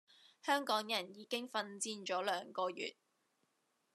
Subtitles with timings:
[0.41, 2.95] 香港人已經奮戰咗兩個月